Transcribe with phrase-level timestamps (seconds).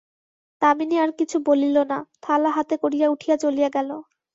[0.61, 3.89] দামিনী আর কিছু বলিল না, থালা হাতে করিয়া উঠিয়া চলিয়া গেল।